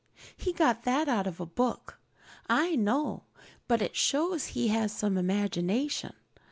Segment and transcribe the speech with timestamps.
[0.35, 1.99] He got that out of a book,
[2.49, 3.25] I know;
[3.67, 6.15] but it shows he has some imagination.